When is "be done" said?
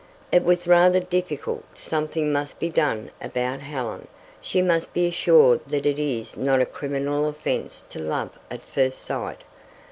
2.59-3.11